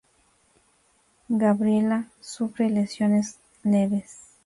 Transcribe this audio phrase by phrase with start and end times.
[1.29, 4.17] Gabriella sufre lesiones leves.